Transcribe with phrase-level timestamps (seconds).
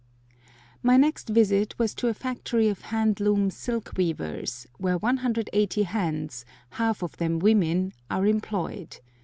[0.81, 7.03] MY next visit was to a factory of handloom silk weavers, where 180 hands, half
[7.03, 8.97] of them women, are employed.